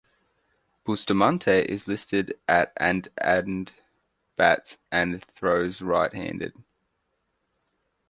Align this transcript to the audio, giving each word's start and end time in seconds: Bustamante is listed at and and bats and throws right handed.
Bustamante 0.83 1.59
is 1.61 1.87
listed 1.87 2.33
at 2.47 2.73
and 2.75 3.07
and 3.19 3.71
bats 4.35 4.79
and 4.91 5.21
throws 5.23 5.79
right 5.79 6.11
handed. 6.11 6.57